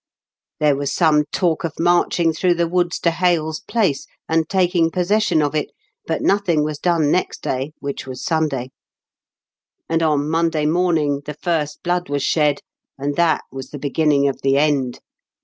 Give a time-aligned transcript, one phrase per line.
[0.59, 5.09] "There was some talk of marching through the woods to Hales Place, and taking pos
[5.09, 5.69] session of it,
[6.07, 8.71] but nothing was done next day, which was Sunday;
[9.87, 11.45] and on Monday morning A SANGUINARY DEED.
[11.45, 12.61] 149 the first blood was shed,
[12.97, 15.01] and that was the beginning of the end.